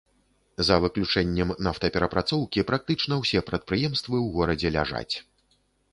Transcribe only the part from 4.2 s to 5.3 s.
ў горадзе ляжаць.